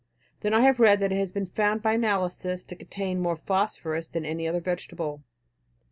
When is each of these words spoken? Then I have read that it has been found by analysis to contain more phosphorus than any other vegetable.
Then 0.39 0.51
I 0.51 0.61
have 0.61 0.79
read 0.79 0.99
that 0.99 1.11
it 1.11 1.17
has 1.19 1.31
been 1.31 1.45
found 1.45 1.83
by 1.83 1.93
analysis 1.93 2.63
to 2.65 2.75
contain 2.75 3.21
more 3.21 3.35
phosphorus 3.35 4.09
than 4.09 4.25
any 4.25 4.47
other 4.47 4.59
vegetable. 4.59 5.21